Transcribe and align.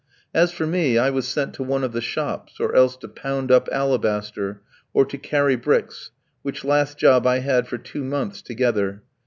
As 0.33 0.51
for 0.51 0.65
me, 0.65 0.97
I 0.97 1.11
was 1.11 1.27
sent 1.27 1.53
to 1.53 1.63
one 1.63 1.83
of 1.83 1.91
the 1.91 2.01
shops, 2.01 2.59
or 2.59 2.73
else 2.73 2.97
to 2.97 3.07
pound 3.07 3.51
up 3.51 3.69
alabaster, 3.71 4.63
or 4.95 5.05
to 5.05 5.15
carry 5.19 5.55
bricks, 5.55 6.09
which 6.41 6.63
last 6.65 6.97
job 6.97 7.27
I 7.27 7.37
had 7.37 7.67
for 7.67 7.77
two 7.77 8.03
months 8.03 8.41
together. 8.41 9.03